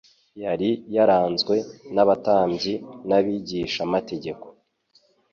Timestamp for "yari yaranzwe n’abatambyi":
0.43-2.73